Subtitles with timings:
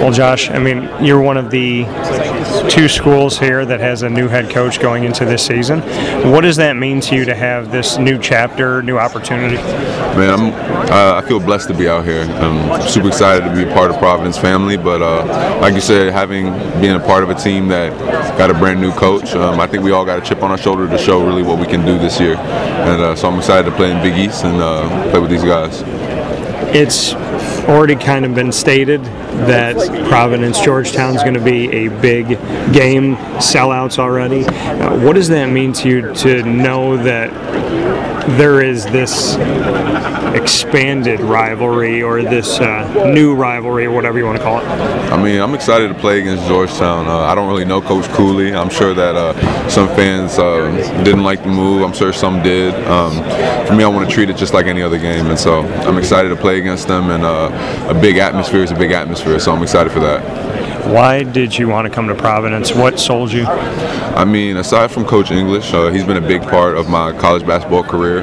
[0.00, 1.84] Well, Josh, I mean, you're one of the
[2.68, 5.80] two schools here that has a new head coach going into this season.
[6.30, 9.56] What does that mean to you to have this new chapter, new opportunity?
[9.56, 10.52] Man, I'm,
[10.90, 12.22] uh, I feel blessed to be out here.
[12.22, 14.76] I'm super excited to be a part of Providence family.
[14.76, 17.96] But uh, like you said, having being a part of a team that
[18.36, 20.58] got a brand new coach, um, I think we all got a chip on our
[20.58, 22.36] shoulder to show really what we can do this year.
[22.36, 25.44] And uh, so I'm excited to play in Big East and uh, play with these
[25.44, 25.82] guys.
[26.74, 27.12] It's
[27.64, 29.76] already kind of been stated that
[30.08, 32.28] Providence Georgetown is going to be a big
[32.72, 34.44] game, sellouts already.
[34.44, 37.30] Uh, what does that mean to you to know that
[38.36, 39.36] there is this
[40.34, 44.64] expanded rivalry or this uh, new rivalry or whatever you want to call it?
[44.64, 47.06] I mean, I'm excited to play against Georgetown.
[47.06, 48.54] Uh, I don't really know Coach Cooley.
[48.54, 50.70] I'm sure that uh, some fans uh,
[51.04, 51.82] didn't like the move.
[51.82, 52.74] I'm sure some did.
[52.86, 53.12] Um,
[53.66, 55.98] for me, I want to treat it just like any other game, and so I'm
[55.98, 57.10] excited to play against them.
[57.10, 60.61] And uh, a big atmosphere is a big atmosphere, so I'm excited for that.
[60.84, 62.74] Why did you want to come to Providence?
[62.74, 63.46] What sold you?
[63.46, 67.46] I mean, aside from Coach English, uh, he's been a big part of my college
[67.46, 68.22] basketball career,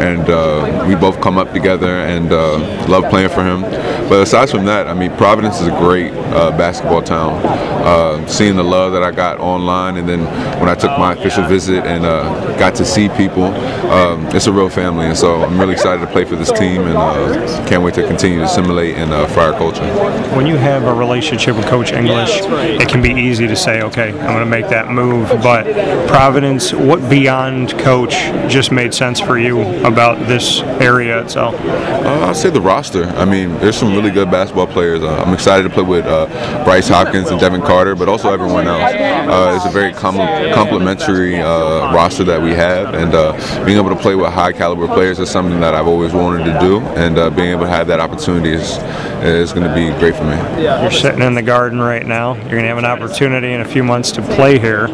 [0.00, 2.58] and uh, we both come up together and uh,
[2.88, 3.62] love playing for him.
[4.10, 7.40] But aside from that, I mean, Providence is a great uh, basketball town.
[7.80, 10.24] Uh, seeing the love that I got online, and then
[10.58, 14.52] when I took my official visit and uh, got to see people, um, it's a
[14.52, 17.94] real family, and so I'm really excited to play for this team, and can't wait
[17.94, 19.86] to continue to assimilate in Friar culture.
[20.34, 24.08] When you have a relationship with Coach English, it can be easy to say, okay,
[24.08, 25.28] I'm going to make that move.
[25.40, 28.14] But Providence, what beyond coach
[28.50, 31.54] just made sense for you about this area itself?
[31.54, 33.04] Uh, I'd say the roster.
[33.04, 35.02] I mean, there's some really good basketball players.
[35.02, 38.66] Uh, I'm excited to play with uh, Bryce Hopkins and Devin Carter, but also everyone
[38.66, 38.94] else.
[38.94, 43.96] Uh, it's a very com- uh, roster that we have, and uh, being able to
[43.96, 47.50] play with high caliber players is something that I've always wanted to do, and being
[47.50, 48.78] able to have that opportunity is,
[49.22, 50.36] is going to be great for me.
[50.62, 52.34] You're sitting in the garden right now.
[52.34, 54.88] You're going to have an opportunity in a few months to play here.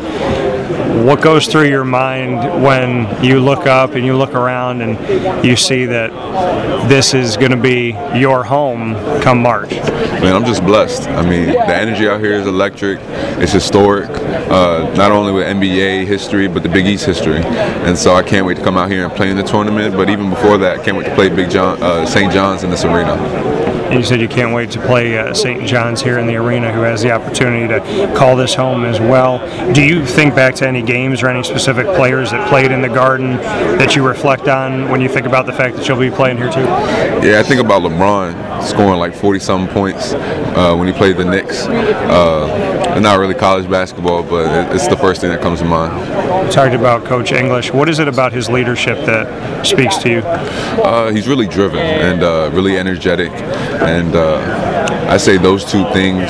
[1.05, 5.55] What goes through your mind when you look up and you look around and you
[5.55, 6.11] see that
[6.89, 9.71] this is going to be your home come March?
[9.71, 11.07] Man, I'm just blessed.
[11.09, 12.99] I mean, the energy out here is electric.
[13.39, 17.43] It's historic, uh, not only with NBA history, but the Big East history.
[17.45, 19.95] And so I can't wait to come out here and play in the tournament.
[19.95, 22.33] But even before that, I can't wait to play Big John, uh, St.
[22.33, 23.13] John's in this arena.
[23.87, 25.65] And you said you can't wait to play uh, St.
[25.65, 29.39] John's here in the arena, who has the opportunity to call this home as well.
[29.73, 32.89] Do you think back to any games or any specific players that played in the
[32.89, 36.37] Garden that you reflect on when you think about the fact that you'll be playing
[36.37, 36.61] here too?
[36.61, 41.25] Yeah, I think about LeBron scoring like 40 something points uh, when he played the
[41.25, 41.67] Knicks.
[41.67, 46.47] Uh, not really college basketball, but it's the first thing that comes to mind.
[46.47, 47.73] You talked about Coach English.
[47.73, 50.19] What is it about his leadership that speaks to you?
[50.19, 53.31] Uh, he's really driven and uh, really energetic
[53.87, 56.23] and uh, I say those two things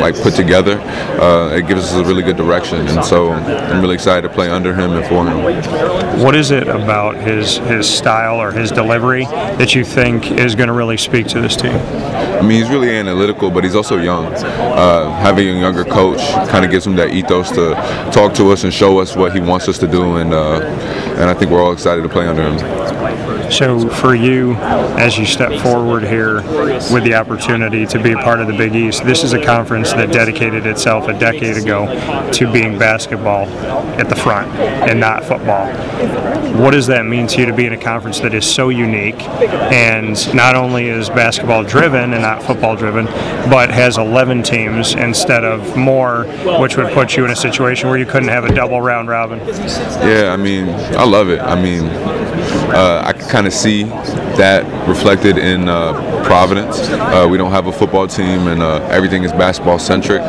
[0.00, 0.80] like put together,
[1.20, 4.50] uh, it gives us a really good direction, and so I'm really excited to play
[4.50, 6.22] under him and for him.
[6.22, 10.68] What is it about his his style or his delivery that you think is going
[10.68, 11.72] to really speak to this team?
[11.72, 14.26] I mean, he's really analytical, but he's also young.
[14.26, 16.11] Uh, having a younger coach
[16.48, 17.74] kind of gives him that ethos to
[18.12, 21.24] talk to us and show us what he wants us to do, and uh, and
[21.30, 23.31] I think we're all excited to play under him.
[23.52, 26.36] So, for you, as you step forward here
[26.90, 29.92] with the opportunity to be a part of the Big East, this is a conference
[29.92, 31.84] that dedicated itself a decade ago
[32.32, 33.46] to being basketball
[34.00, 34.50] at the front
[34.88, 35.66] and not football.
[36.54, 39.22] What does that mean to you to be in a conference that is so unique
[39.70, 43.04] and not only is basketball driven and not football driven,
[43.50, 46.24] but has 11 teams instead of more,
[46.58, 49.38] which would put you in a situation where you couldn't have a double round robin?
[49.40, 51.40] Yeah, I mean, I love it.
[51.40, 51.84] I mean,
[52.72, 55.92] uh, I can kind of see that reflected in uh,
[56.24, 56.78] Providence.
[56.80, 60.20] Uh, we don't have a football team, and uh, everything is basketball centric.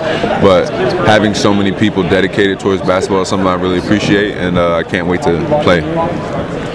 [0.42, 0.70] But
[1.08, 4.84] having so many people dedicated towards basketball is something I really appreciate, and uh, I
[4.84, 5.82] can't wait to play.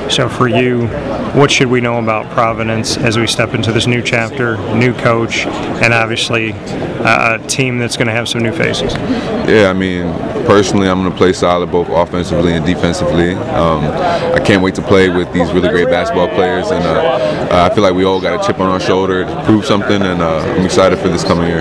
[0.09, 0.87] So, for you,
[1.35, 5.47] what should we know about Providence as we step into this new chapter, new coach,
[5.47, 8.95] and obviously uh, a team that's going to have some new faces?
[8.95, 10.07] Yeah, I mean,
[10.49, 13.35] personally, I'm going to play solid both offensively and defensively.
[13.35, 17.75] Um, I can't wait to play with these really great basketball players, and uh, I
[17.75, 20.39] feel like we all got a chip on our shoulder to prove something, and uh,
[20.39, 21.61] I'm excited for this coming year.